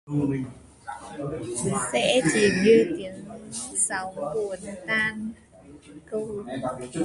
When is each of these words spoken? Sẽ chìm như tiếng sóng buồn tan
Sẽ 1.93 2.21
chìm 2.33 2.51
như 2.63 2.77
tiếng 2.93 3.25
sóng 3.87 4.15
buồn 4.35 4.59
tan 4.87 5.31